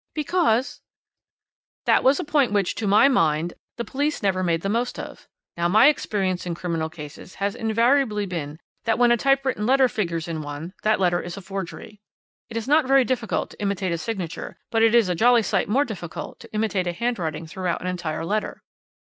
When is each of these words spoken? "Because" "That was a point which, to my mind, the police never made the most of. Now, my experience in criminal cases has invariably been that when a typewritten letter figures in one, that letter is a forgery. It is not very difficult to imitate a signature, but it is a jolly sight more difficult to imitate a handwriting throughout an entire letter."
"Because" 0.15 0.81
"That 1.85 2.03
was 2.03 2.19
a 2.19 2.23
point 2.23 2.51
which, 2.51 2.73
to 2.73 2.87
my 2.87 3.07
mind, 3.07 3.53
the 3.77 3.85
police 3.85 4.23
never 4.23 4.41
made 4.41 4.61
the 4.63 4.67
most 4.67 4.97
of. 4.97 5.27
Now, 5.55 5.67
my 5.67 5.89
experience 5.89 6.47
in 6.47 6.55
criminal 6.55 6.89
cases 6.89 7.35
has 7.35 7.53
invariably 7.53 8.25
been 8.25 8.59
that 8.85 8.97
when 8.97 9.11
a 9.11 9.15
typewritten 9.15 9.67
letter 9.67 9.87
figures 9.87 10.27
in 10.27 10.41
one, 10.41 10.73
that 10.81 10.99
letter 10.99 11.21
is 11.21 11.37
a 11.37 11.41
forgery. 11.41 12.01
It 12.49 12.57
is 12.57 12.67
not 12.67 12.87
very 12.87 13.05
difficult 13.05 13.51
to 13.51 13.61
imitate 13.61 13.91
a 13.91 13.97
signature, 13.99 14.57
but 14.71 14.81
it 14.81 14.95
is 14.95 15.07
a 15.07 15.13
jolly 15.13 15.43
sight 15.43 15.69
more 15.69 15.85
difficult 15.85 16.39
to 16.39 16.51
imitate 16.51 16.87
a 16.87 16.93
handwriting 16.93 17.45
throughout 17.45 17.81
an 17.81 17.85
entire 17.87 18.25
letter." 18.25 18.63